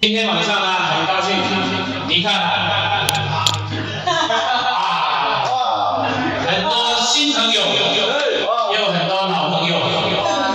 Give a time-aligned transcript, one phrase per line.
[0.00, 1.34] 今天晚上呢很高兴
[2.06, 3.44] 你看啊
[6.46, 9.76] 很多新朋友也有很多老朋友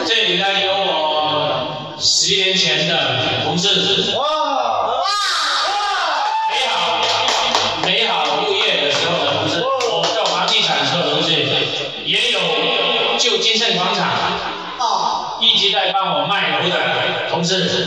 [0.07, 5.03] 这里呢有我十年前的同事哇哇
[6.49, 7.01] 美好
[7.83, 11.31] 美好六月的时候的同事我叫房地产车的同事
[12.05, 12.39] 也有
[13.19, 14.07] 旧金盛广场
[15.41, 17.85] 一直在帮我卖楼的同事。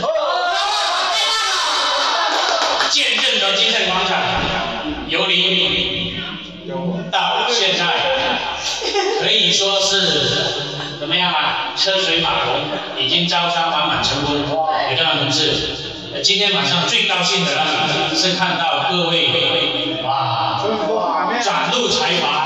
[2.97, 4.17] 见证的金盛广场，
[5.07, 6.15] 由黎明
[7.11, 7.93] 到现在，
[9.19, 11.73] 可以说是怎么样啊？
[11.77, 12.55] 车水马龙，
[12.97, 14.37] 已经招商满满成功。
[14.37, 15.75] 有这样同事，
[16.23, 17.51] 今天晚上最高兴的
[18.15, 19.29] 是看到各位
[20.03, 20.59] 啊，
[21.39, 22.36] 展露才华。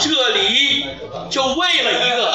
[0.00, 0.86] 这里
[1.30, 2.32] 就为了一个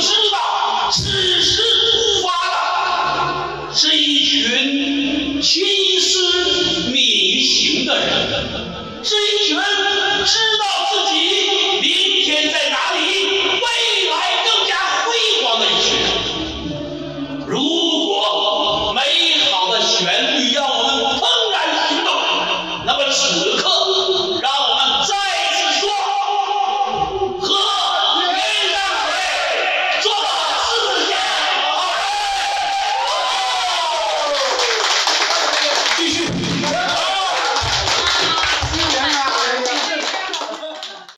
[0.00, 8.78] 知道此时出发的是一群心思敏行的人。
[9.02, 11.67] 是一群知道自己